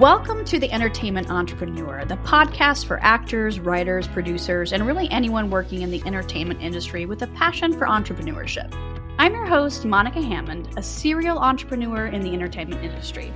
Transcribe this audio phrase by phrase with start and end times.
[0.00, 5.82] Welcome to The Entertainment Entrepreneur, the podcast for actors, writers, producers, and really anyone working
[5.82, 8.74] in the entertainment industry with a passion for entrepreneurship.
[9.18, 13.30] I'm your host, Monica Hammond, a serial entrepreneur in the entertainment industry.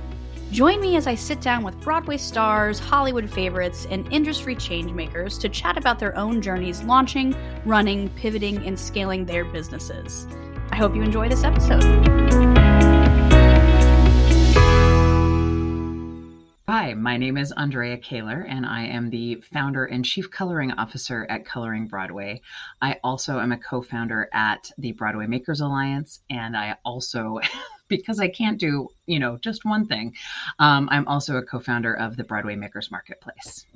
[0.49, 5.49] Join me as I sit down with Broadway stars, Hollywood favorites, and industry changemakers to
[5.49, 10.25] chat about their own journeys launching, running, pivoting, and scaling their businesses.
[10.71, 12.64] I hope you enjoy this episode.
[16.67, 21.27] Hi, my name is Andrea Koehler, and I am the founder and chief coloring officer
[21.29, 22.41] at Coloring Broadway.
[22.81, 27.39] I also am a co founder at the Broadway Makers Alliance, and I also,
[27.87, 30.15] because I can't do, you know, just one thing,
[30.57, 33.67] um, I'm also a co founder of the Broadway Makers Marketplace.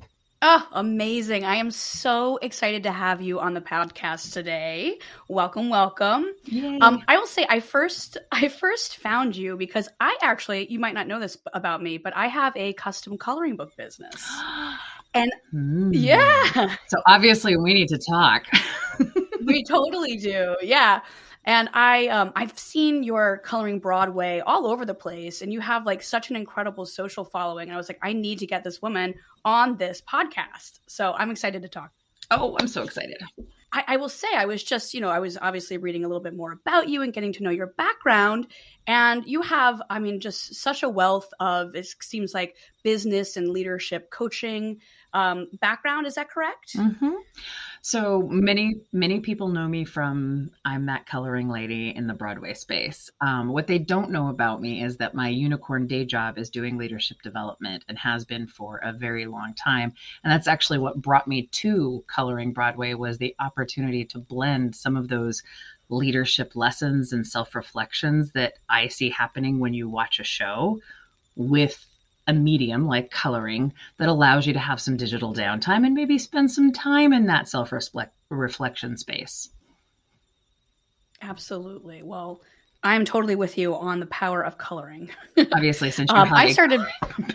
[0.41, 1.43] Oh, amazing.
[1.43, 4.97] I am so excited to have you on the podcast today.
[5.27, 6.33] Welcome, welcome.
[6.79, 10.93] Um, I will say I first I first found you because I actually you might
[10.93, 14.15] not know this about me, but I have a custom coloring book business.
[15.15, 15.89] And mm.
[15.91, 16.75] yeah.
[16.85, 18.43] So obviously we need to talk.
[19.43, 20.55] we totally do.
[20.61, 20.99] Yeah.
[21.49, 25.83] And I um, I've seen your coloring Broadway all over the place, and you have
[25.83, 27.69] like such an incredible social following.
[27.69, 30.79] And I was like, I need to get this woman on this podcast.
[30.85, 31.89] So I'm excited to talk.
[32.29, 33.17] Oh, I'm so excited.
[33.73, 36.21] I, I, will say I was just, you know, I was obviously reading a little
[36.21, 38.45] bit more about you and getting to know your background.
[38.85, 43.49] And you have, I mean, just such a wealth of it seems like business and
[43.49, 44.81] leadership coaching
[45.13, 46.07] um, background.
[46.07, 46.75] Is that correct?
[46.75, 47.15] Mm-hmm.
[47.81, 53.09] So many, many people know me from I'm that coloring lady in the Broadway space.
[53.21, 56.77] Um, what they don't know about me is that my unicorn day job is doing
[56.77, 59.93] leadership development and has been for a very long time.
[60.23, 64.97] And that's actually what brought me to coloring Broadway was the opportunity to blend some
[64.97, 65.43] of those
[65.89, 70.81] leadership lessons and self reflections that I see happening when you watch a show
[71.35, 71.85] with
[72.29, 76.51] a medium like coloring that allows you to have some digital downtime and maybe spend
[76.51, 77.73] some time in that self
[78.29, 79.49] reflection space.
[81.21, 82.03] Absolutely.
[82.03, 82.41] Well,
[82.83, 85.09] I'm totally with you on the power of coloring.
[85.37, 86.81] Obviously, since um, I started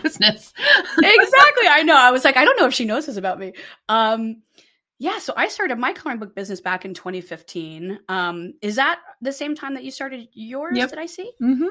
[0.03, 0.54] business.
[0.99, 1.69] exactly.
[1.69, 1.97] I know.
[1.97, 3.53] I was like, I don't know if she knows this about me.
[3.88, 4.43] Um,
[4.99, 7.99] yeah, so I started my coloring book business back in 2015.
[8.09, 10.78] Um, is that the same time that you started yours?
[10.78, 10.91] Yep.
[10.91, 11.33] Did I see?
[11.43, 11.66] Mm-hmm.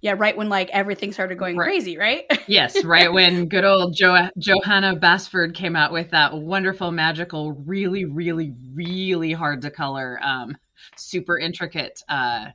[0.00, 1.64] Yeah, right when like everything started going right.
[1.64, 2.24] crazy, right?
[2.46, 8.04] yes, right when good old jo- Johanna Basford came out with that wonderful, magical, really,
[8.04, 10.56] really, really hard to color, um,
[10.96, 12.46] super intricate uh,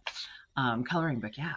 [0.56, 1.38] um, coloring book.
[1.38, 1.54] Yeah.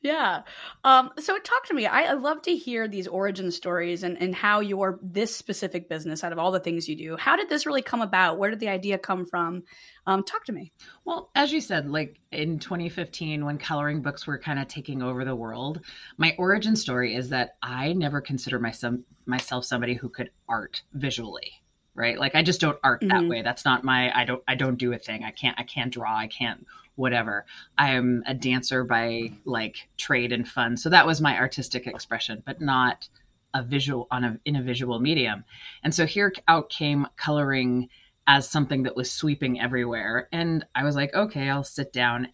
[0.00, 0.42] Yeah.
[0.84, 1.86] Um, so talk to me.
[1.86, 6.22] I, I, love to hear these origin stories and, and how your this specific business,
[6.22, 8.38] out of all the things you do, how did this really come about?
[8.38, 9.64] Where did the idea come from?
[10.06, 10.72] Um, talk to me.
[11.04, 15.24] Well, as you said, like in 2015, when coloring books were kind of taking over
[15.24, 15.80] the world,
[16.16, 18.94] my origin story is that I never considered myself
[19.26, 21.52] myself somebody who could art visually
[21.94, 23.28] right like i just don't art that mm-hmm.
[23.28, 25.92] way that's not my i don't i don't do a thing i can't i can't
[25.92, 26.64] draw i can't
[26.98, 27.46] whatever.
[27.78, 30.76] I am a dancer by like trade and fun.
[30.76, 33.08] So that was my artistic expression, but not
[33.54, 35.44] a visual on a in a visual medium.
[35.82, 37.88] And so here out came coloring
[38.26, 40.28] as something that was sweeping everywhere.
[40.32, 42.28] And I was like, okay, I'll sit down.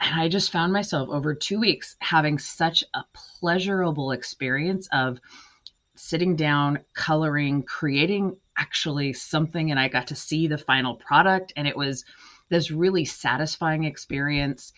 [0.00, 5.20] And I just found myself over two weeks having such a pleasurable experience of
[5.94, 9.70] sitting down, coloring, creating actually something.
[9.70, 11.52] And I got to see the final product.
[11.56, 12.04] And it was
[12.52, 14.74] this really satisfying experience.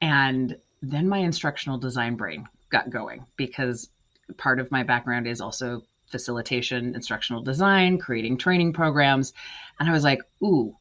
[0.00, 3.90] And then my instructional design brain got going because
[4.38, 9.34] part of my background is also facilitation, instructional design, creating training programs.
[9.78, 10.76] And I was like, ooh.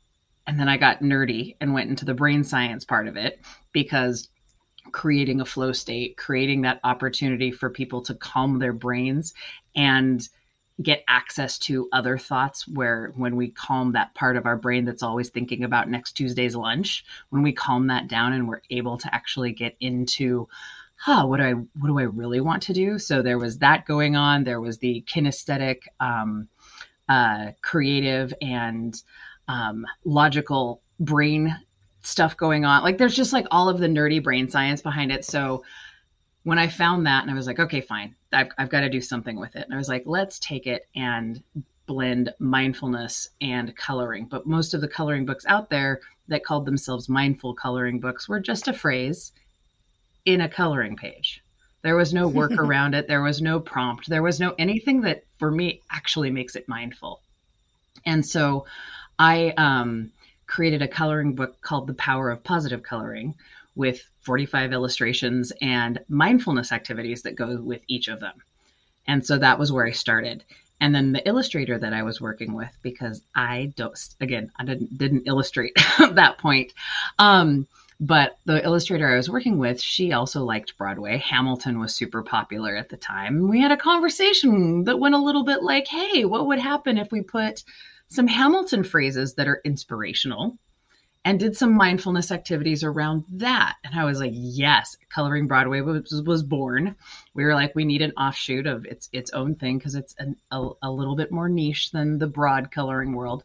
[0.48, 3.40] And then I got nerdy and went into the brain science part of it
[3.72, 4.28] because
[4.92, 9.36] creating a flow state, creating that opportunity for people to calm their brains
[9.76, 10.28] and
[10.82, 15.04] get access to other thoughts where when we calm that part of our brain that's
[15.04, 19.14] always thinking about next Tuesday's lunch, when we calm that down and we're able to
[19.16, 20.48] actually get into
[20.98, 22.98] huh, what do I what do I really want to do?
[22.98, 24.44] So there was that going on.
[24.44, 26.48] There was the kinesthetic, um,
[27.08, 29.02] uh, creative, and
[29.48, 31.56] um, logical brain
[32.02, 32.84] stuff going on.
[32.84, 35.26] Like there's just like all of the nerdy brain science behind it.
[35.26, 35.64] So
[36.44, 39.02] when I found that and I was like, okay, fine, I've, I've got to do
[39.02, 39.64] something with it.
[39.64, 41.42] And I was like, let's take it and
[41.88, 44.26] blend mindfulness and coloring.
[44.26, 48.40] But most of the coloring books out there that called themselves mindful coloring books were
[48.40, 49.32] just a phrase
[50.26, 51.44] in a coloring page.
[51.84, 53.08] There was no work around it.
[53.08, 54.10] There was no prompt.
[54.10, 57.22] There was no anything that for me actually makes it mindful.
[58.06, 58.66] And so
[59.20, 60.12] I um,
[60.48, 63.36] created a coloring book called The Power of Positive Coloring,
[63.76, 68.42] with 45 illustrations and mindfulness activities that go with each of them.
[69.08, 70.44] And so that was where I started.
[70.82, 74.98] And then the illustrator that I was working with, because I don't, again, I didn't
[74.98, 76.74] didn't illustrate at that point.
[77.18, 77.68] Um,
[78.00, 81.18] but the illustrator I was working with, she also liked Broadway.
[81.18, 83.48] Hamilton was super popular at the time.
[83.48, 87.10] We had a conversation that went a little bit like, hey, what would happen if
[87.12, 87.64] we put
[88.10, 90.58] some Hamilton phrases that are inspirational
[91.26, 93.78] and did some mindfulness activities around that.
[93.84, 96.96] And I was like, yes, Coloring Broadway was, was born.
[97.34, 100.36] We were like, we need an offshoot of its its own thing because it's an,
[100.52, 103.44] a, a little bit more niche than the broad coloring world.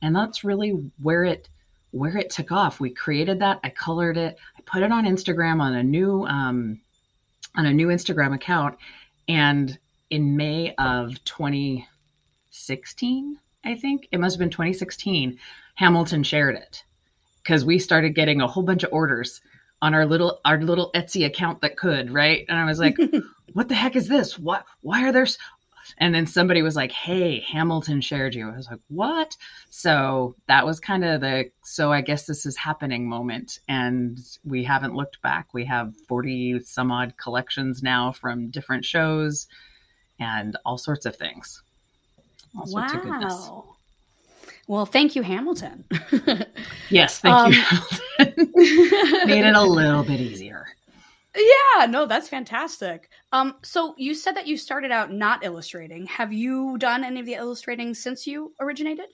[0.00, 0.70] And that's really
[1.02, 1.50] where it
[1.90, 2.80] where it took off.
[2.80, 3.60] We created that.
[3.62, 4.38] I colored it.
[4.56, 6.80] I put it on Instagram on a new um,
[7.54, 8.78] on a new Instagram account,
[9.28, 9.78] and
[10.08, 15.38] in May of 2016, I think it must have been 2016,
[15.74, 16.84] Hamilton shared it
[17.48, 19.40] because we started getting a whole bunch of orders
[19.80, 22.44] on our little our little Etsy account that could, right?
[22.46, 22.94] And I was like,
[23.54, 24.38] what the heck is this?
[24.38, 25.26] What why are there
[25.96, 29.34] and then somebody was like, "Hey, Hamilton shared you." I was like, "What?"
[29.70, 34.62] So that was kind of the so I guess this is happening moment, and we
[34.62, 35.54] haven't looked back.
[35.54, 39.46] We have forty some odd collections now from different shows,
[40.20, 41.62] and all sorts of things.
[42.54, 43.76] All sorts wow.
[44.68, 45.84] Well, thank you, Hamilton.
[46.90, 48.52] yes, thank um, you, Hamilton.
[49.26, 50.66] Made it a little bit easier.
[51.34, 53.08] Yeah, no, that's fantastic.
[53.32, 56.04] Um, so you said that you started out not illustrating.
[56.06, 59.06] Have you done any of the illustrating since you originated?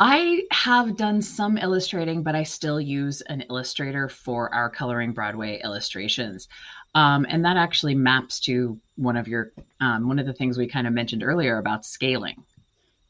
[0.00, 5.60] I have done some illustrating, but I still use an illustrator for our Coloring Broadway
[5.62, 6.48] illustrations.
[6.94, 10.68] Um, and that actually maps to one of your um, one of the things we
[10.68, 12.44] kind of mentioned earlier about scaling,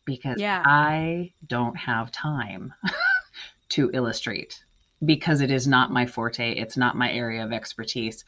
[0.04, 0.62] because yeah.
[0.64, 2.72] I don't have time
[3.70, 4.62] to illustrate
[5.04, 6.52] because it is not my forte.
[6.52, 8.24] It's not my area of expertise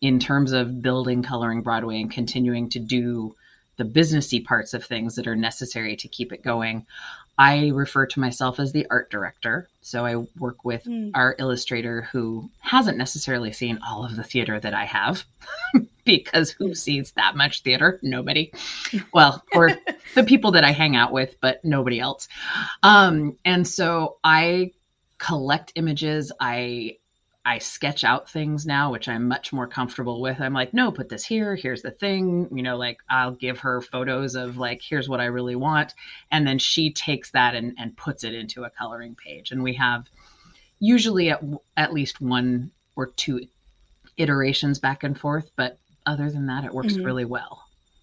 [0.00, 3.34] in terms of building coloring Broadway and continuing to do
[3.76, 6.86] the businessy parts of things that are necessary to keep it going.
[7.38, 9.68] I refer to myself as the art director.
[9.82, 11.10] So I work with mm.
[11.14, 15.24] our illustrator who hasn't necessarily seen all of the theater that I have
[16.06, 18.00] because who sees that much theater?
[18.02, 18.52] Nobody.
[19.12, 19.72] Well, or
[20.14, 22.28] the people that I hang out with, but nobody else.
[22.82, 24.72] Um, and so I
[25.18, 26.32] collect images.
[26.40, 26.96] I
[27.46, 30.40] I sketch out things now, which I'm much more comfortable with.
[30.40, 31.54] I'm like, no, put this here.
[31.54, 32.48] Here's the thing.
[32.50, 35.94] You know, like I'll give her photos of like, here's what I really want.
[36.32, 39.52] And then she takes that and, and puts it into a coloring page.
[39.52, 40.08] And we have
[40.80, 41.40] usually at,
[41.76, 43.46] at least one or two
[44.16, 45.48] iterations back and forth.
[45.54, 47.04] But other than that, it works mm-hmm.
[47.04, 47.62] really well.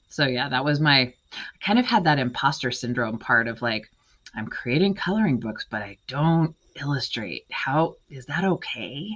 [0.10, 1.14] So yeah, that was my, I
[1.60, 3.90] kind of had that imposter syndrome part of like,
[4.36, 9.12] I'm creating coloring books, but I don't illustrate how is that okay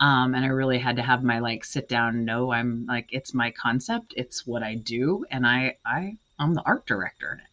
[0.00, 3.32] um and i really had to have my like sit down no i'm like it's
[3.32, 7.44] my concept it's what i do and i i i'm the art director now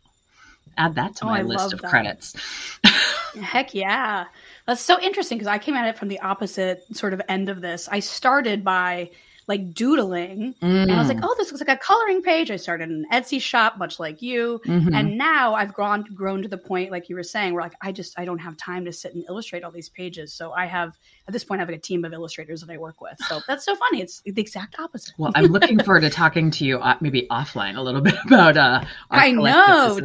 [0.78, 1.90] add that to oh, my I list of that.
[1.90, 2.36] credits
[3.42, 4.26] heck yeah
[4.66, 7.62] that's so interesting because i came at it from the opposite sort of end of
[7.62, 9.10] this i started by
[9.48, 10.56] like doodling.
[10.62, 10.84] Mm.
[10.84, 11.24] And I was like, mm.
[11.24, 12.50] oh, this looks like a coloring page.
[12.50, 14.62] I started an Etsy shop, much like you.
[14.66, 14.94] Mm-hmm.
[14.94, 17.92] And now I've grown grown to the point, like you were saying, where like I
[17.92, 20.34] just I don't have time to sit and illustrate all these pages.
[20.34, 20.98] So I have
[21.28, 23.18] at this point I have a team of illustrators that I work with.
[23.28, 24.02] So that's so funny.
[24.02, 25.14] It's the exact opposite.
[25.18, 28.58] Well, I'm looking forward to talking to you uh, maybe offline a little bit about
[28.58, 30.00] uh I know.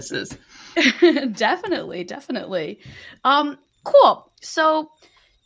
[1.32, 2.80] definitely, definitely.
[3.25, 4.30] Um, cool.
[4.40, 4.90] So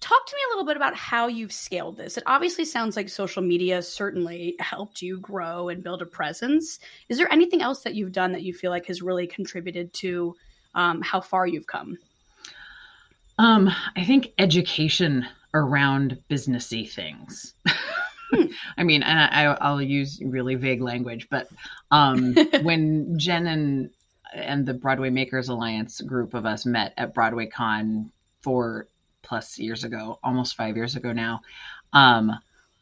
[0.04, 2.18] Talk to me a little bit about how you've scaled this.
[2.18, 6.78] It obviously sounds like social media certainly helped you grow and build a presence.
[7.08, 10.36] Is there anything else that you've done that you feel like has really contributed to
[10.74, 11.96] um, how far you've come?
[13.38, 17.54] Um, I think education around businessy things.
[18.30, 18.42] Hmm.
[18.76, 21.48] I mean, and I, will use really vague language, but
[21.90, 23.90] um, when Jen and
[24.34, 28.86] and the Broadway Makers Alliance group of us met at Broadway Con for
[29.24, 31.40] plus years ago, almost five years ago now,
[31.92, 32.32] um,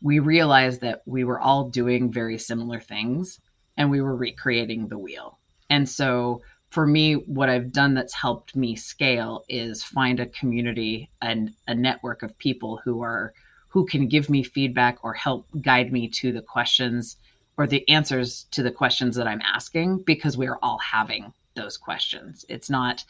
[0.02, 3.40] we realized that we were all doing very similar things
[3.76, 5.38] and we were recreating the wheel.
[5.70, 11.10] And so for me, what I've done that's helped me scale is find a community
[11.20, 13.32] and a network of people who are
[13.68, 17.16] who can give me feedback or help guide me to the questions
[17.56, 22.44] or the answers to the questions that I'm asking because we're all having those questions.
[22.48, 23.04] It's not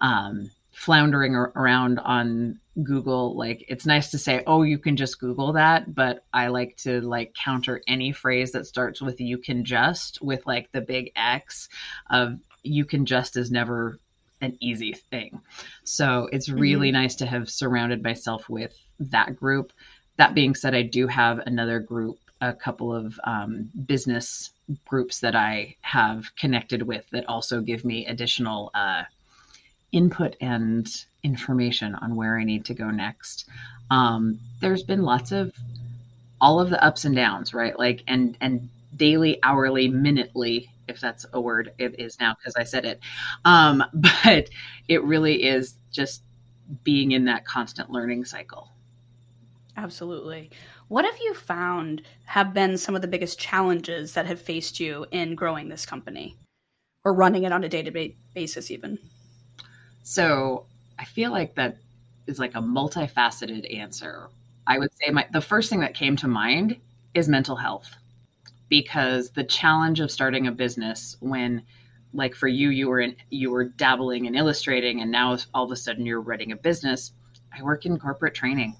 [0.00, 3.36] um, floundering around on Google.
[3.36, 7.00] Like it's nice to say, oh, you can just Google that, but I like to
[7.00, 11.68] like counter any phrase that starts with you can just with like the big X
[12.10, 13.98] of you can just is never
[14.40, 15.40] an easy thing.
[15.82, 17.02] So it's really mm-hmm.
[17.02, 19.72] nice to have surrounded myself with that group.
[20.16, 24.52] That being said, I do have another group a couple of um, business
[24.86, 29.02] groups that I have connected with that also give me additional uh,
[29.92, 30.88] input and
[31.22, 33.48] information on where I need to go next.
[33.90, 35.52] Um, there's been lots of
[36.40, 37.78] all of the ups and downs, right?
[37.78, 42.64] Like and and daily, hourly, minutely, if that's a word, it is now because I
[42.64, 43.00] said it.
[43.44, 44.48] Um, but
[44.88, 46.22] it really is just
[46.84, 48.68] being in that constant learning cycle.
[49.76, 50.50] Absolutely.
[50.88, 55.06] What have you found have been some of the biggest challenges that have faced you
[55.10, 56.36] in growing this company
[57.04, 58.98] or running it on a day to day basis, even?
[60.10, 60.64] So
[60.98, 61.76] I feel like that
[62.26, 64.30] is like a multifaceted answer.
[64.66, 66.76] I would say my the first thing that came to mind
[67.12, 67.94] is mental health
[68.70, 71.62] because the challenge of starting a business when
[72.14, 75.72] like for you you were in you were dabbling in illustrating and now all of
[75.72, 77.12] a sudden you're running a business.
[77.52, 78.76] I work in corporate training.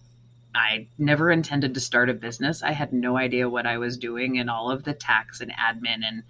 [0.55, 2.63] I never intended to start a business.
[2.63, 6.01] I had no idea what i was doing and all of the tax and admin
[6.09, 6.23] and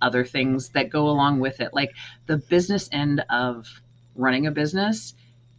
[0.00, 1.74] other things that go along with it.
[1.74, 1.92] Like
[2.24, 3.68] the business end of
[4.16, 5.14] running a business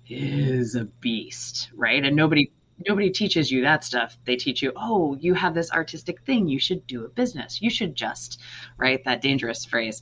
[0.09, 2.49] is a beast right and nobody
[2.85, 4.17] nobody teaches you that stuff.
[4.25, 6.47] They teach you, oh, you have this artistic thing.
[6.47, 7.61] You should do a business.
[7.61, 8.39] You should just,
[8.77, 9.03] right?
[9.05, 10.01] That dangerous phrase.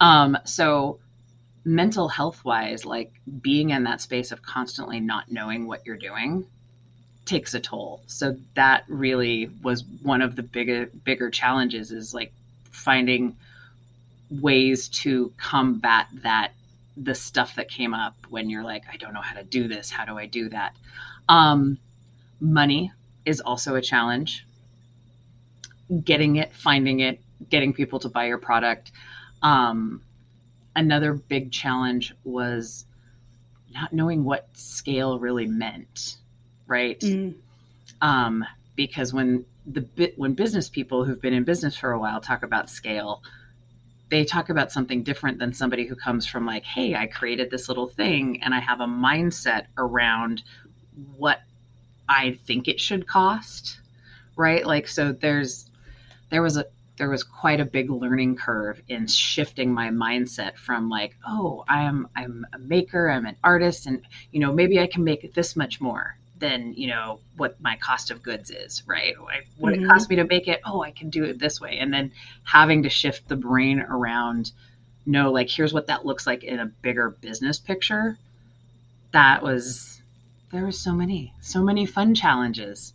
[0.00, 1.00] Um, so,
[1.66, 6.46] mental health wise, like being in that space of constantly not knowing what you're doing
[7.24, 8.02] takes a toll.
[8.06, 12.32] So, that really was one of the bigger, bigger challenges is like
[12.70, 13.36] finding
[14.30, 16.52] ways to combat that
[16.96, 19.90] the stuff that came up when you're like i don't know how to do this
[19.90, 20.74] how do i do that
[21.28, 21.78] um,
[22.40, 22.92] money
[23.24, 24.46] is also a challenge.
[26.04, 27.20] Getting it, finding it,
[27.50, 28.92] getting people to buy your product.
[29.42, 30.02] Um,
[30.74, 32.86] another big challenge was
[33.72, 36.16] not knowing what scale really meant,
[36.66, 36.98] right?
[37.00, 37.34] Mm.
[38.00, 38.44] Um,
[38.76, 42.42] because when the bit when business people who've been in business for a while talk
[42.42, 43.22] about scale,
[44.10, 47.68] they talk about something different than somebody who comes from like, hey, I created this
[47.68, 50.42] little thing and I have a mindset around
[51.16, 51.40] what
[52.08, 53.80] I think it should cost,
[54.36, 54.64] right?
[54.64, 55.70] Like so there's
[56.30, 60.88] there was a there was quite a big learning curve in shifting my mindset from
[60.88, 65.02] like, oh, I'm I'm a maker, I'm an artist and you know, maybe I can
[65.02, 69.14] make this much more than, you know, what my cost of goods is, right?
[69.56, 69.84] What mm-hmm.
[69.84, 71.78] it costs me to make it, oh, I can do it this way.
[71.78, 72.12] And then
[72.44, 74.52] having to shift the brain around
[75.06, 78.18] no, like here's what that looks like in a bigger business picture.
[79.12, 80.02] That was
[80.52, 82.94] there were so many, so many fun challenges.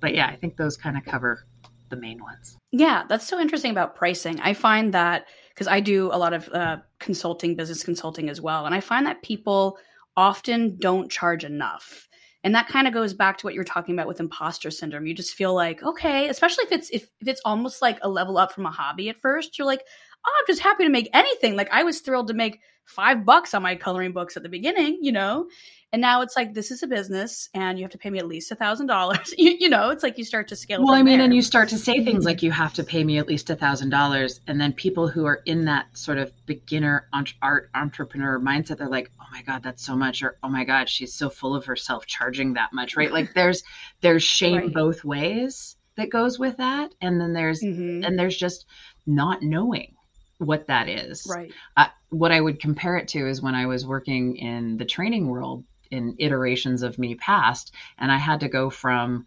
[0.00, 1.44] But yeah, I think those kind of cover
[1.88, 2.56] the main ones.
[2.72, 4.40] Yeah, that's so interesting about pricing.
[4.40, 8.66] I find that because I do a lot of uh, consulting, business consulting as well,
[8.66, 9.78] and I find that people
[10.16, 12.08] often don't charge enough.
[12.46, 15.04] And that kind of goes back to what you're talking about with imposter syndrome.
[15.04, 18.38] You just feel like, okay, especially if it's if, if it's almost like a level
[18.38, 19.82] up from a hobby at first, you're like,
[20.24, 21.56] oh, I'm just happy to make anything.
[21.56, 25.00] Like I was thrilled to make five bucks on my coloring books at the beginning,
[25.02, 25.48] you know?
[25.96, 28.26] And now it's like, this is a business and you have to pay me at
[28.26, 29.32] least a thousand dollars.
[29.38, 30.84] You know, it's like you start to scale.
[30.84, 31.24] Well, I mean, there.
[31.24, 33.56] and you start to say things like you have to pay me at least a
[33.56, 34.42] thousand dollars.
[34.46, 37.08] And then people who are in that sort of beginner
[37.40, 40.22] art entrepreneur mindset, they're like, oh my God, that's so much.
[40.22, 43.10] Or, oh my God, she's so full of herself charging that much, right?
[43.10, 43.62] Like there's,
[44.02, 44.74] there's shame right.
[44.74, 46.94] both ways that goes with that.
[47.00, 48.04] And then there's, mm-hmm.
[48.04, 48.66] and there's just
[49.06, 49.94] not knowing
[50.36, 51.26] what that is.
[51.26, 51.50] Right.
[51.78, 55.28] Uh, what I would compare it to is when I was working in the training
[55.28, 59.26] world in iterations of me past, and I had to go from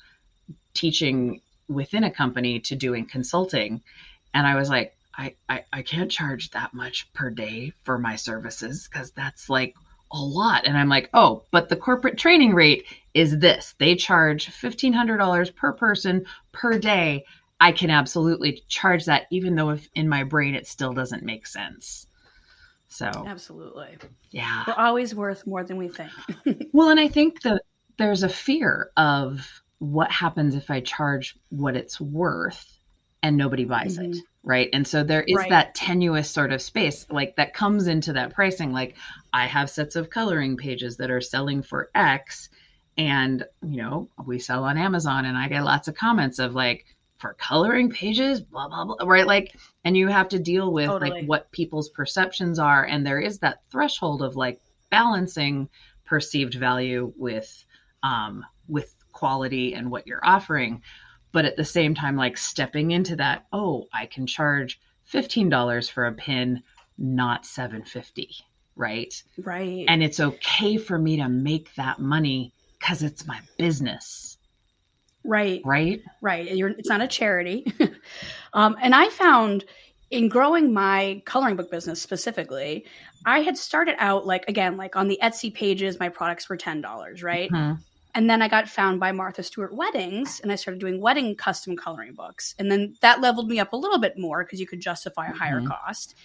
[0.73, 3.81] teaching within a company to doing consulting.
[4.33, 8.15] And I was like, I, I, I can't charge that much per day for my
[8.15, 9.75] services because that's like
[10.11, 10.65] a lot.
[10.65, 13.75] And I'm like, oh, but the corporate training rate is this.
[13.77, 17.25] They charge $1,500 per person per day.
[17.59, 21.45] I can absolutely charge that, even though if in my brain it still doesn't make
[21.45, 22.07] sense.
[22.89, 23.97] So absolutely,
[24.31, 26.11] yeah, we're always worth more than we think.
[26.73, 27.61] well, and I think that
[27.97, 32.65] there's a fear of what happens if I charge what it's worth
[33.21, 34.13] and nobody buys mm-hmm.
[34.13, 34.69] it, right?
[34.73, 35.49] And so there is right.
[35.49, 38.71] that tenuous sort of space, like that comes into that pricing.
[38.71, 38.95] Like
[39.31, 42.49] I have sets of coloring pages that are selling for X,
[42.97, 46.85] and you know we sell on Amazon, and I get lots of comments of like
[47.19, 49.27] for coloring pages, blah blah blah, right?
[49.27, 51.11] Like, and you have to deal with totally.
[51.11, 55.69] like what people's perceptions are, and there is that threshold of like balancing
[56.05, 57.65] perceived value with
[58.03, 60.81] um, with quality and what you're offering,
[61.31, 65.89] but at the same time, like stepping into that, oh, I can charge fifteen dollars
[65.89, 66.63] for a pin,
[66.97, 68.29] not seven fifty,
[68.77, 69.21] right?
[69.37, 69.85] Right.
[69.89, 74.28] And it's okay for me to make that money because it's my business
[75.23, 75.61] Right.
[75.65, 76.01] Right.
[76.21, 76.55] Right.
[76.55, 77.65] You're, it's not a charity.
[78.53, 79.65] um, and I found
[80.11, 82.85] in growing my coloring book business specifically,
[83.25, 87.23] I had started out like, again, like on the Etsy pages, my products were $10,
[87.23, 87.51] right?
[87.51, 87.79] Mhm.
[88.15, 91.77] And then I got found by Martha Stewart Weddings and I started doing wedding custom
[91.77, 92.55] coloring books.
[92.57, 95.33] And then that leveled me up a little bit more because you could justify a
[95.33, 95.67] higher Mhm.
[95.67, 96.15] cost.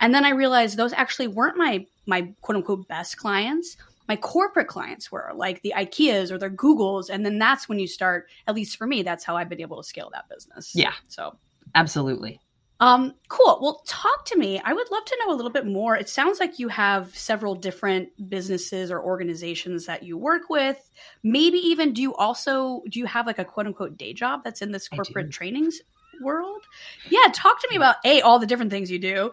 [0.00, 3.76] And then I realized those actually weren't my my quote unquote best clients.
[4.08, 7.10] My corporate clients were like the IKEAs or the Googles.
[7.10, 9.76] And then that's when you start, at least for me, that's how I've been able
[9.78, 10.72] to scale that business.
[10.74, 10.92] Yeah.
[11.08, 11.36] So
[11.74, 12.40] Absolutely.
[12.80, 13.58] um, cool.
[13.60, 14.60] Well, talk to me.
[14.64, 15.96] I would love to know a little bit more.
[15.96, 20.90] It sounds like you have several different businesses or organizations that you work with.
[21.22, 24.62] Maybe even do you also do you have like a quote unquote day job that's
[24.62, 25.80] in this corporate trainings
[26.20, 26.62] world?
[27.08, 29.32] Yeah, talk to me about a all the different things you do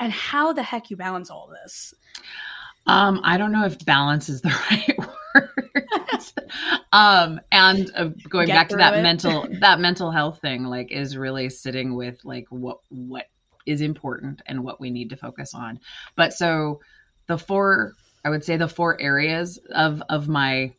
[0.00, 1.94] and how the heck you balance all this.
[2.86, 5.84] Um, I don't know if balance is the right word.
[6.92, 9.02] um, and uh, going Get back to that it.
[9.02, 13.26] mental that mental health thing, like, is really sitting with like what what
[13.66, 15.78] is important and what we need to focus on.
[16.16, 16.80] But so
[17.26, 17.94] the four,
[18.24, 20.72] I would say the four areas of of my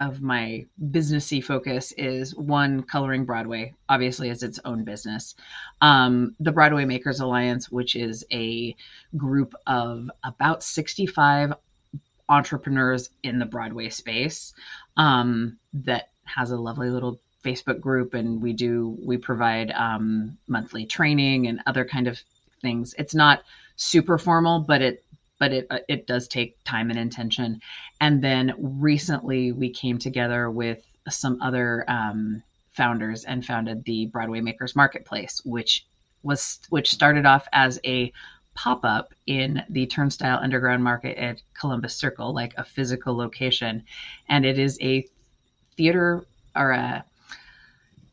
[0.00, 5.34] of my businessy focus is one coloring broadway obviously is its own business.
[5.82, 8.74] Um, the broadway makers alliance which is a
[9.16, 11.52] group of about 65
[12.28, 14.54] entrepreneurs in the broadway space
[14.96, 20.86] um, that has a lovely little facebook group and we do we provide um, monthly
[20.86, 22.20] training and other kind of
[22.62, 22.94] things.
[22.98, 23.42] It's not
[23.76, 25.04] super formal but it
[25.40, 27.60] but it it does take time and intention.
[28.00, 32.42] And then recently we came together with some other um,
[32.72, 35.86] founders and founded the Broadway Makers Marketplace, which
[36.22, 38.12] was which started off as a
[38.54, 43.82] pop up in the Turnstile Underground Market at Columbus Circle, like a physical location,
[44.28, 45.06] and it is a
[45.76, 47.04] theater or a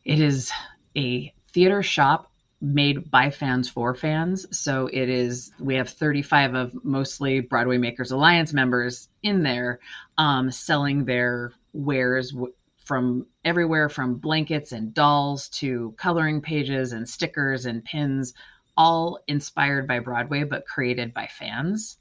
[0.06, 0.50] it is
[0.96, 4.46] a theater shop made by fans for fans.
[4.56, 9.78] So it is, we have 35 of mostly Broadway Makers Alliance members in there
[10.16, 12.52] um, selling their wares w-
[12.84, 18.34] from everywhere from blankets and dolls to coloring pages and stickers and pins,
[18.76, 21.98] all inspired by Broadway, but created by fans.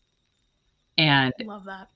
[0.98, 1.90] And I Love that.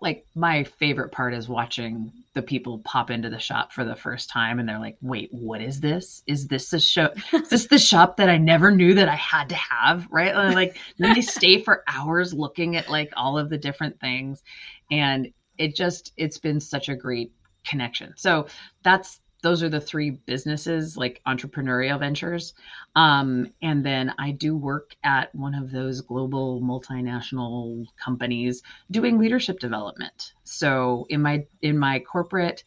[0.00, 4.28] Like my favorite part is watching the people pop into the shop for the first
[4.28, 6.22] time and they're like wait what is this?
[6.26, 9.48] Is this the show is this the shop that i never knew that i had
[9.50, 10.06] to have?
[10.10, 10.34] Right?
[10.34, 14.42] And like then they stay for hours looking at like all of the different things
[14.90, 17.32] and it just it's been such a great
[17.66, 18.14] connection.
[18.16, 18.46] So
[18.82, 22.52] that's those are the three businesses like entrepreneurial ventures.
[22.96, 29.60] Um, and then i do work at one of those global multinational companies doing leadership
[29.60, 30.32] development.
[30.42, 32.64] So in my in my corporate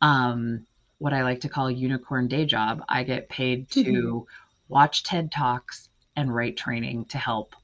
[0.00, 0.64] um,
[0.98, 4.24] what i like to call unicorn day job i get paid to
[4.68, 7.56] watch ted talks and write training to help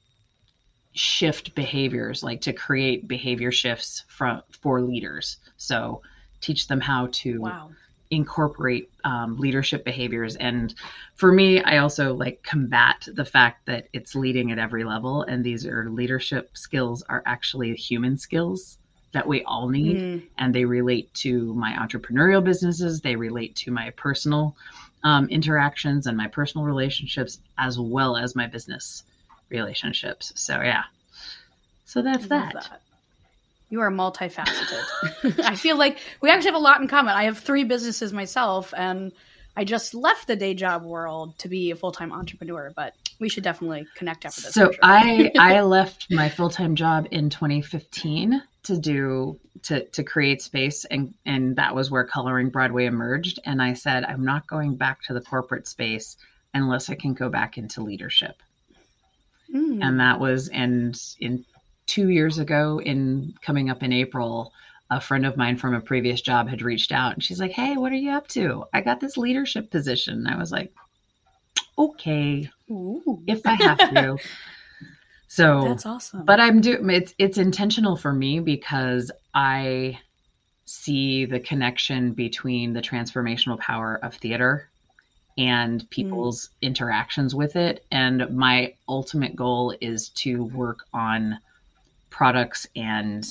[0.95, 5.37] shift behaviors like to create behavior shifts from for leaders.
[5.57, 6.03] So
[6.41, 7.71] teach them how to Wow.
[8.11, 10.37] Incorporate um, leadership behaviors.
[10.37, 10.75] And
[11.15, 15.45] for me i also like combat the fact that it's leading at every level and
[15.45, 18.79] these are leadership skills are actually human skills
[19.13, 23.71] that we all need Mm, and they relate to my entrepreneurial businesses they relate to
[23.73, 24.57] my personal
[25.03, 29.05] um, interactions and my personal relationships as well as my business
[29.49, 30.33] relationships.
[30.37, 30.85] So yeah.
[31.85, 32.81] So that's love that.
[33.71, 35.41] You are multifaceted.
[35.45, 37.15] I feel like we actually have a lot in common.
[37.15, 39.13] I have three businesses myself, and
[39.57, 42.73] I just left the day job world to be a full time entrepreneur.
[42.75, 44.55] But we should definitely connect after this.
[44.55, 44.81] So sure.
[44.83, 50.85] I I left my full time job in 2015 to do to to create space
[50.85, 55.03] and and that was where coloring Broadway emerged and I said I'm not going back
[55.05, 56.17] to the corporate space
[56.55, 58.37] unless I can go back into leadership
[59.55, 59.83] Mm.
[59.83, 61.43] and that was and in
[61.89, 64.53] two years ago in coming up in April
[64.91, 67.77] a friend of mine from a previous job had reached out and she's like hey
[67.77, 68.65] what are you up to?
[68.73, 70.15] I got this leadership position.
[70.19, 70.73] And I was like
[71.77, 73.23] okay Ooh.
[73.27, 74.19] if I have to.
[75.31, 76.25] So That's awesome.
[76.25, 79.99] but i'm doing it's it's intentional for me because i
[80.65, 84.71] see the connection between the transformational power of theater
[85.39, 85.91] and mm.
[85.91, 87.87] people's interactions with it.
[87.91, 91.39] And my ultimate goal is to work on
[92.11, 93.27] products and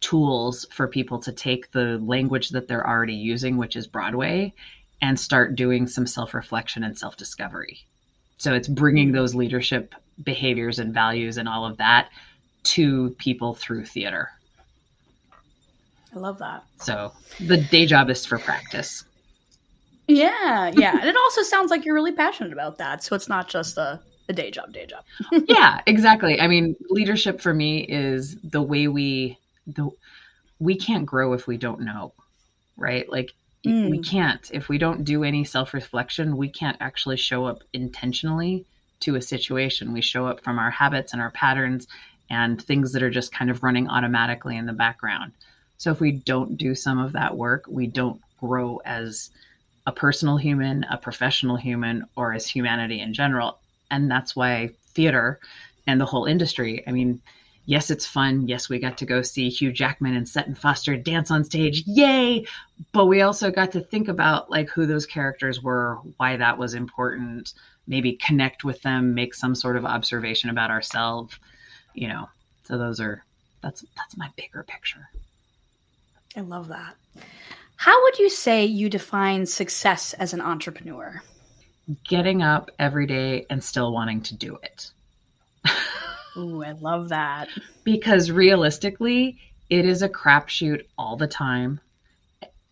[0.00, 4.52] tools for people to take the language that they're already using which is broadway
[5.02, 7.86] and start doing some self-reflection and self-discovery
[8.38, 12.10] so it's bringing those leadership behaviors and values and all of that
[12.64, 14.30] to people through theater.
[16.14, 16.64] I love that.
[16.78, 19.04] So the day job is for practice.
[20.08, 20.98] Yeah, yeah.
[20.98, 23.02] and it also sounds like you're really passionate about that.
[23.02, 25.04] So it's not just a, a day job, day job.
[25.46, 26.40] yeah, exactly.
[26.40, 29.90] I mean, leadership for me is the way we the
[30.58, 32.12] we can't grow if we don't know,
[32.76, 33.08] right?
[33.08, 33.32] Like
[33.64, 33.90] mm.
[33.90, 38.64] we can't if we don't do any self-reflection, we can't actually show up intentionally
[39.00, 39.92] to a situation.
[39.92, 41.86] We show up from our habits and our patterns
[42.30, 45.32] and things that are just kind of running automatically in the background.
[45.78, 49.30] So if we don't do some of that work, we don't grow as
[49.86, 53.58] a personal human, a professional human, or as humanity in general.
[53.90, 55.40] And that's why theater
[55.86, 57.20] and the whole industry, I mean,
[57.66, 58.48] yes, it's fun.
[58.48, 61.84] Yes, we got to go see Hugh Jackman and Sutton Foster dance on stage.
[61.86, 62.46] Yay!
[62.92, 66.74] But we also got to think about like who those characters were, why that was
[66.74, 67.54] important,
[67.86, 71.38] maybe connect with them, make some sort of observation about ourselves,
[71.94, 72.28] you know.
[72.64, 73.22] So those are
[73.62, 75.08] that's that's my bigger picture.
[76.36, 76.96] I love that.
[77.76, 81.22] How would you say you define success as an entrepreneur?
[82.08, 84.90] Getting up every day and still wanting to do it.
[86.36, 87.48] Ooh, I love that.
[87.84, 89.38] Because realistically,
[89.70, 91.80] it is a crapshoot all the time.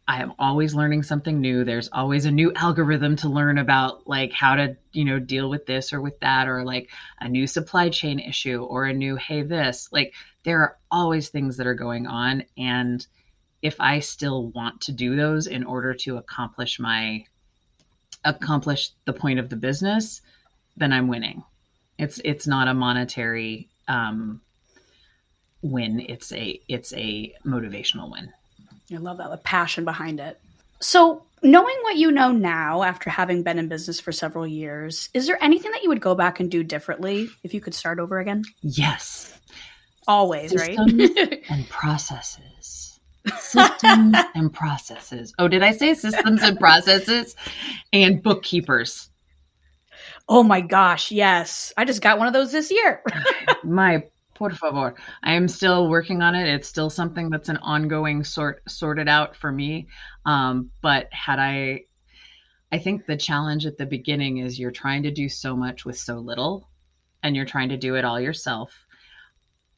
[0.07, 1.64] I am always learning something new.
[1.64, 5.64] There's always a new algorithm to learn about, like how to, you know, deal with
[5.64, 9.42] this or with that, or like a new supply chain issue or a new, hey,
[9.42, 9.88] this.
[9.92, 12.44] Like there are always things that are going on.
[12.59, 13.07] And
[13.62, 17.24] if I still want to do those in order to accomplish my
[18.24, 20.20] accomplish the point of the business,
[20.76, 21.42] then I'm winning.
[21.98, 24.40] It's it's not a monetary um,
[25.62, 26.00] win.
[26.00, 28.32] It's a it's a motivational win.
[28.92, 30.40] I love that the passion behind it.
[30.80, 35.26] So, knowing what you know now after having been in business for several years, is
[35.26, 38.18] there anything that you would go back and do differently if you could start over
[38.18, 38.42] again?
[38.60, 39.38] Yes.
[40.06, 41.42] Always, Systems right?
[41.48, 42.84] and processes
[43.38, 45.34] systems and processes.
[45.38, 47.37] Oh, did I say systems and processes
[47.92, 49.10] and bookkeepers?
[50.28, 51.72] Oh my gosh, yes.
[51.76, 53.02] I just got one of those this year.
[53.64, 54.94] my por favor.
[55.22, 56.48] I am still working on it.
[56.48, 59.88] It's still something that's an ongoing sort sorted out for me.
[60.26, 61.82] Um, but had I
[62.72, 65.96] I think the challenge at the beginning is you're trying to do so much with
[65.96, 66.68] so little
[67.22, 68.74] and you're trying to do it all yourself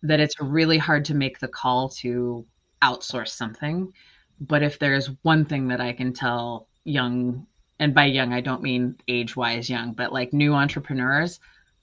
[0.02, 2.46] that it's really hard to make the call to
[2.82, 3.92] outsource something.
[4.40, 7.46] But if there's one thing that I can tell young,
[7.78, 11.40] and by young, I don't mean age wise young, but like new entrepreneurs,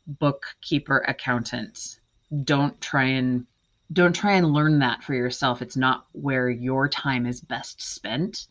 [0.08, 2.00] bookkeeper, accountants,
[2.44, 3.46] don't try and
[3.92, 5.62] don't try and learn that for yourself.
[5.62, 8.48] It's not where your time is best spent.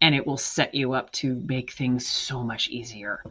[0.00, 3.24] And it will set you up to make things so much easier.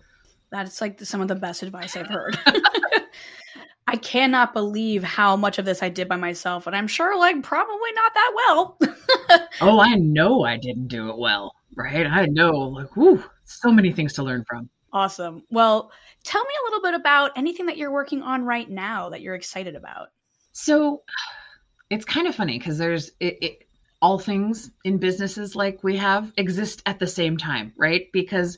[0.51, 2.37] That's like some of the best advice I've heard.
[3.87, 7.43] I cannot believe how much of this I did by myself, and I'm sure, like,
[7.43, 8.77] probably not that well.
[9.61, 12.07] oh, I know I didn't do it well, right?
[12.07, 14.69] I know, like, whoo, so many things to learn from.
[14.91, 15.43] Awesome.
[15.51, 15.91] Well,
[16.23, 19.35] tell me a little bit about anything that you're working on right now that you're
[19.35, 20.07] excited about.
[20.53, 21.03] So,
[21.91, 23.67] it's kind of funny because there's it, it,
[24.01, 28.07] all things in businesses like we have exist at the same time, right?
[28.11, 28.57] Because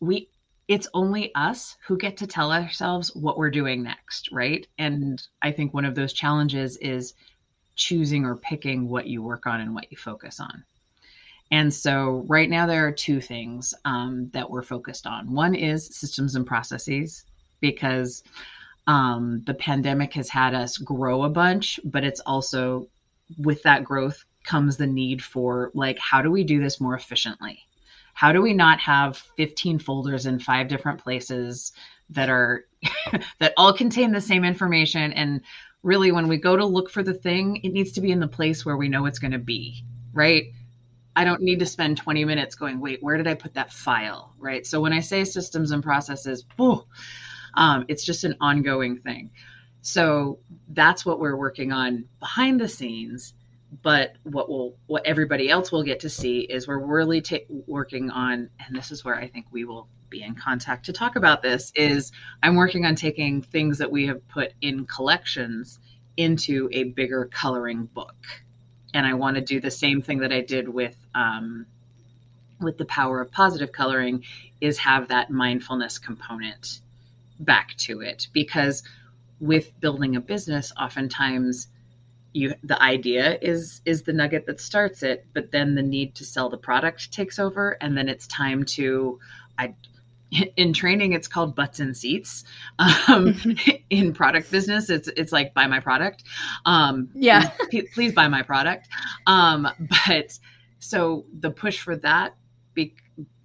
[0.00, 0.28] we
[0.68, 4.66] it's only us who get to tell ourselves what we're doing next, right?
[4.78, 7.14] And I think one of those challenges is
[7.74, 10.64] choosing or picking what you work on and what you focus on.
[11.50, 15.30] And so, right now, there are two things um, that we're focused on.
[15.30, 17.24] One is systems and processes,
[17.60, 18.22] because
[18.86, 22.88] um, the pandemic has had us grow a bunch, but it's also
[23.38, 27.60] with that growth comes the need for like, how do we do this more efficiently?
[28.12, 31.72] How do we not have 15 folders in five different places
[32.10, 32.66] that are
[33.40, 35.12] that all contain the same information?
[35.12, 35.42] And
[35.82, 38.28] really when we go to look for the thing it needs to be in the
[38.28, 40.52] place where we know it's going to be right?
[41.14, 44.32] I don't need to spend 20 minutes going wait where did i put that file?
[44.38, 44.66] Right?
[44.66, 46.44] So when i say systems and processes
[47.54, 49.30] um, it's just an ongoing thing.
[49.82, 53.34] So that's what we're working on behind the scenes
[53.80, 58.10] but what will what everybody else will get to see is we're really ta- working
[58.10, 61.42] on and this is where i think we will be in contact to talk about
[61.42, 65.78] this is i'm working on taking things that we have put in collections
[66.18, 68.14] into a bigger coloring book.
[68.92, 71.64] And i want to do the same thing that i did with um,
[72.60, 74.24] with the power of positive coloring
[74.60, 76.80] is have that mindfulness component
[77.40, 78.28] back to it.
[78.32, 78.82] Because
[79.40, 81.68] with building a business oftentimes
[82.32, 86.24] you the idea is is the nugget that starts it but then the need to
[86.24, 89.18] sell the product takes over and then it's time to
[89.58, 89.74] i
[90.56, 92.44] in training it's called butts and seats
[92.78, 93.34] um,
[93.90, 96.24] in product business it's it's like buy my product
[96.64, 98.88] um, yeah please, please buy my product
[99.26, 99.68] um,
[100.06, 100.38] but
[100.78, 102.34] so the push for that
[102.74, 102.94] be-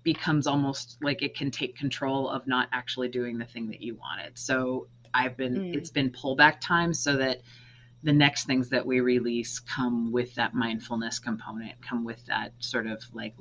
[0.08, 3.94] becomes almost like it can take control of not actually doing the thing that you
[3.96, 4.38] wanted.
[4.38, 5.76] So I've been mm.
[5.76, 7.42] it's been pullback time so that
[8.08, 12.88] the next things that we release come with that mindfulness component, come with that sort
[12.88, 13.36] of like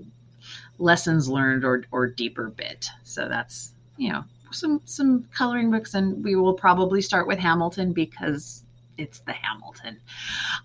[0.81, 2.89] lessons learned or or deeper bit.
[3.05, 7.93] So that's you know some some coloring books, and we will probably start with Hamilton
[7.93, 8.65] because
[8.99, 10.01] it's the Hamilton.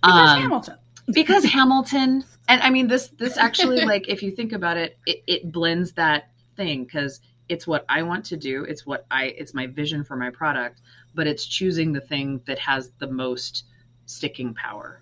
[0.02, 0.78] Because um, Hamilton.
[1.14, 5.22] because Hamilton, and I mean this this actually like if you think about it, it,
[5.28, 8.64] it blends that thing because it's what I want to do.
[8.64, 10.82] It's what I it's my vision for my product,
[11.14, 13.66] but it's choosing the thing that has the most
[14.12, 15.02] sticking power,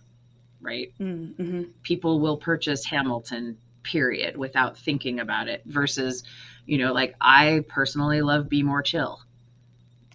[0.61, 0.93] right?
[0.99, 1.63] Mm-hmm.
[1.83, 6.23] People will purchase Hamilton period without thinking about it versus
[6.65, 9.21] you know like i personally love be more chill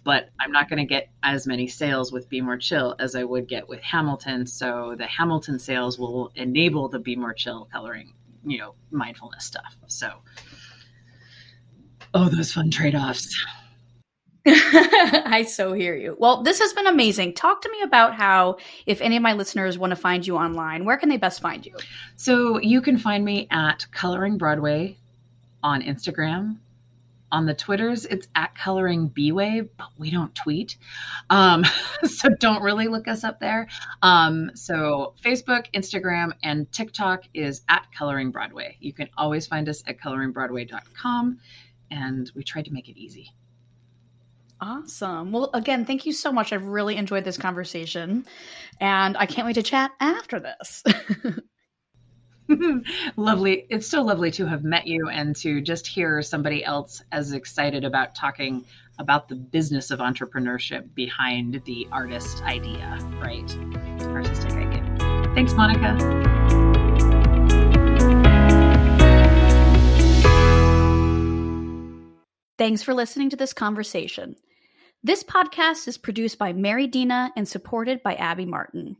[0.03, 3.23] but i'm not going to get as many sales with be more chill as i
[3.23, 8.13] would get with hamilton so the hamilton sales will enable the be more chill coloring
[8.45, 10.09] you know mindfulness stuff so
[12.13, 13.35] oh those fun trade-offs
[14.47, 16.15] I so hear you.
[16.19, 17.33] Well, this has been amazing.
[17.33, 20.85] Talk to me about how, if any of my listeners want to find you online,
[20.85, 21.75] where can they best find you?
[22.15, 24.97] So you can find me at Coloring Broadway
[25.63, 26.57] on Instagram.
[27.31, 30.77] On the Twitters, it's at Coloring Bway, but we don't tweet.
[31.31, 31.65] Um,
[32.03, 33.67] so don't really look us up there.
[34.03, 38.77] Um, so Facebook, Instagram, and TikTok is at Coloring Broadway.
[38.79, 41.39] You can always find us at coloringbroadway.com.
[41.89, 43.33] And we tried to make it easy.
[44.61, 45.31] Awesome.
[45.31, 46.53] Well, again, thank you so much.
[46.53, 48.25] I've really enjoyed this conversation,
[48.79, 50.83] and I can't wait to chat after this.
[53.17, 53.65] lovely.
[53.69, 57.83] It's so lovely to have met you and to just hear somebody else as excited
[57.83, 58.65] about talking
[58.97, 63.57] about the business of entrepreneurship behind the artist idea, right?
[64.03, 65.31] Artistic idea.
[65.35, 65.97] Thanks, Monica.
[72.57, 74.37] Thanks for listening to this conversation.
[75.05, 78.97] This podcast is produced by Mary Dina and supported by Abby Martin.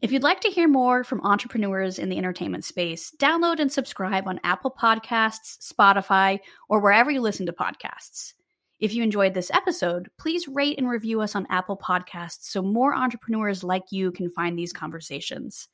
[0.00, 4.28] If you'd like to hear more from entrepreneurs in the entertainment space, download and subscribe
[4.28, 8.34] on Apple Podcasts, Spotify, or wherever you listen to podcasts.
[8.78, 12.94] If you enjoyed this episode, please rate and review us on Apple Podcasts so more
[12.94, 15.66] entrepreneurs like you can find these conversations.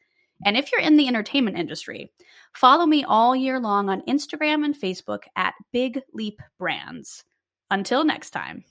[0.47, 2.11] And if you're in the entertainment industry,
[2.55, 7.23] follow me all year long on Instagram and Facebook at Big Leap Brands.
[7.71, 8.65] Until next time.